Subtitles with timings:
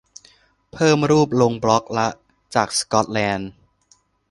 [0.73, 2.07] เพิ่มรูปลงบล็อกละ
[2.55, 3.51] จากสกอตแลนด์